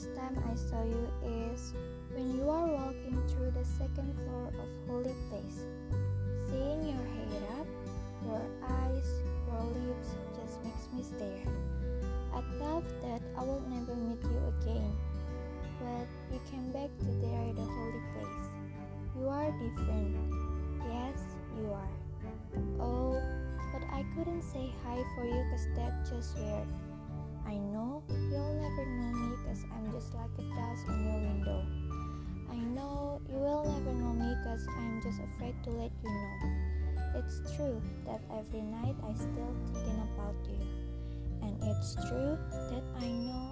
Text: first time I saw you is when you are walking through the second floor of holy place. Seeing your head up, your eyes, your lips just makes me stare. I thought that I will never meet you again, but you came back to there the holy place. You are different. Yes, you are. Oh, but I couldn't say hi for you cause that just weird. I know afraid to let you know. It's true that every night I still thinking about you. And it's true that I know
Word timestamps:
first 0.00 0.16
time 0.16 0.42
I 0.50 0.54
saw 0.54 0.82
you 0.82 1.12
is 1.52 1.74
when 2.14 2.34
you 2.34 2.48
are 2.48 2.66
walking 2.66 3.20
through 3.28 3.50
the 3.50 3.64
second 3.64 4.14
floor 4.14 4.48
of 4.48 4.68
holy 4.88 5.14
place. 5.28 5.66
Seeing 6.48 6.84
your 6.88 7.04
head 7.04 7.42
up, 7.58 7.66
your 8.24 8.42
eyes, 8.64 9.08
your 9.46 9.64
lips 9.64 10.08
just 10.36 10.64
makes 10.64 10.88
me 10.94 11.02
stare. 11.02 11.52
I 12.32 12.40
thought 12.58 12.84
that 13.02 13.20
I 13.36 13.42
will 13.42 13.62
never 13.68 13.94
meet 13.94 14.22
you 14.22 14.40
again, 14.60 14.96
but 15.80 16.08
you 16.32 16.40
came 16.50 16.72
back 16.72 16.90
to 17.00 17.04
there 17.20 17.52
the 17.52 17.62
holy 17.62 18.02
place. 18.14 18.48
You 19.18 19.28
are 19.28 19.50
different. 19.52 20.16
Yes, 20.88 21.20
you 21.58 21.72
are. 21.72 21.94
Oh, 22.80 23.20
but 23.72 23.82
I 23.92 24.04
couldn't 24.16 24.42
say 24.42 24.72
hi 24.82 24.96
for 25.14 25.24
you 25.26 25.44
cause 25.50 25.66
that 25.76 26.08
just 26.08 26.38
weird. 26.38 26.68
I 27.46 27.54
know 27.54 28.02
afraid 35.36 35.54
to 35.64 35.70
let 35.70 35.90
you 36.02 36.10
know. 36.10 36.50
It's 37.16 37.56
true 37.56 37.80
that 38.06 38.20
every 38.38 38.62
night 38.62 38.94
I 39.02 39.12
still 39.14 39.54
thinking 39.66 40.00
about 40.14 40.36
you. 40.48 40.60
And 41.42 41.56
it's 41.62 41.94
true 42.08 42.38
that 42.70 42.84
I 42.98 43.06
know 43.08 43.49